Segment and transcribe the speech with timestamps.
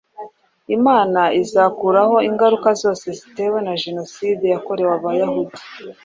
[0.77, 5.59] Imana izakuraho ingaruka zose zatewe na jenoside yakorewe Abayahudi,